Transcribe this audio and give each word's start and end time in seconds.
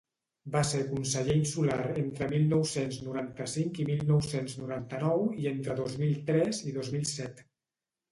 Va 0.53 0.61
ser 0.67 0.79
conseller 0.91 1.33
insular 1.39 1.75
entre 2.03 2.29
mil 2.31 2.47
nou-cents 2.53 2.97
noranta-cinc 3.07 3.81
i 3.83 3.85
mil 3.89 4.01
nou-cents 4.13 4.55
noranta-nou 4.63 5.21
i 5.43 5.45
entre 5.51 5.77
dos 5.81 5.99
mil 6.05 6.17
tres 6.31 6.63
i 6.73 6.75
dos 6.79 6.91
mil 6.97 7.05
set. 7.11 7.45